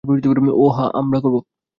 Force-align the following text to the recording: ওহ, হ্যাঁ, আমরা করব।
ওহ, 0.55 0.71
হ্যাঁ, 0.77 0.91
আমরা 0.93 1.19
করব। 1.19 1.35